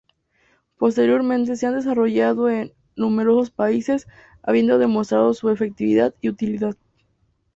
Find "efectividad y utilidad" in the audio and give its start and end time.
5.51-6.75